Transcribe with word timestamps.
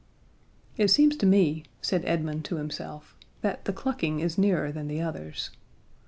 "It 0.77 0.87
seems 0.89 1.15
to 1.17 1.27
me," 1.27 1.63
said 1.79 2.03
Edmund 2.05 2.43
to 2.45 2.55
himself, 2.55 3.15
"that 3.41 3.65
the 3.65 3.71
clucking 3.71 4.19
is 4.19 4.35
nearer 4.35 4.71
than 4.71 4.87
the 4.87 4.99
others." 4.99 5.51